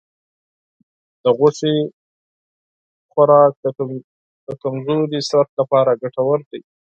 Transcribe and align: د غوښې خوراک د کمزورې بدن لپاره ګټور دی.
د 1.23 1.25
غوښې 1.37 1.75
خوراک 3.11 3.53
د 4.47 4.51
کمزورې 4.61 5.05
بدن 5.11 5.49
لپاره 5.59 5.91
ګټور 6.01 6.39
دی. 6.49 6.61